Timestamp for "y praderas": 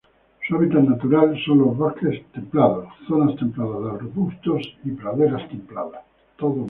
4.83-5.47